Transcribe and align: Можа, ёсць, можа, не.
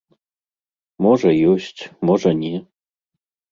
Можа, 1.07 1.29
ёсць, 1.51 1.81
можа, 2.13 2.35
не. 2.43 2.53